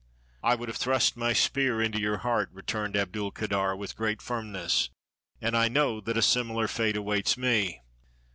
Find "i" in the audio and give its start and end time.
0.41-0.55, 5.55-5.67